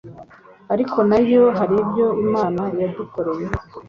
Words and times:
ariko 0.73 0.97
nayo 1.09 1.43
haribyo 1.57 2.07
imana 2.25 2.61
yadukoreye 2.79 3.45